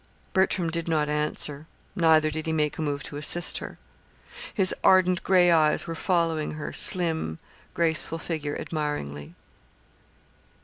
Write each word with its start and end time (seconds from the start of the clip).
Bertram 0.33 0.71
did 0.71 0.87
not 0.87 1.09
answer. 1.09 1.67
Neither 1.95 2.31
did 2.31 2.47
he 2.47 2.51
make 2.53 2.79
a 2.79 2.81
move 2.81 3.03
to 3.03 3.17
assist 3.17 3.59
her. 3.59 3.77
His 4.51 4.73
ardent 4.83 5.23
gray 5.23 5.51
eyes 5.51 5.85
were 5.85 5.93
following 5.93 6.53
her 6.53 6.73
slim, 6.73 7.37
graceful 7.75 8.17
figure 8.17 8.57
admiringly. 8.57 9.35